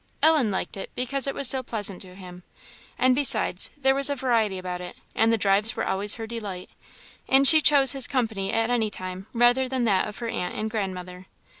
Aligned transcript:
Ellen 0.23 0.49
liked 0.49 0.77
it, 0.77 0.89
because 0.95 1.27
it 1.27 1.35
was 1.35 1.47
so 1.47 1.61
pleasant 1.61 2.01
to 2.01 2.15
him; 2.15 2.41
and 2.97 3.13
besides, 3.13 3.69
there 3.77 3.93
was 3.93 4.09
a 4.09 4.15
variety 4.15 4.57
about 4.57 4.81
it, 4.81 4.97
and 5.13 5.31
the 5.31 5.37
drives 5.37 5.75
were 5.75 5.85
always 5.85 6.15
her 6.15 6.25
delight, 6.25 6.71
and 7.29 7.47
she 7.47 7.61
chose 7.61 7.91
his 7.91 8.07
company 8.07 8.51
at 8.51 8.71
any 8.71 8.89
time 8.89 9.27
rather 9.31 9.69
than 9.69 9.83
that 9.83 10.07
of 10.07 10.17
her 10.17 10.27
aunt 10.27 10.55
and 10.55 10.71
grandmother. 10.71 11.27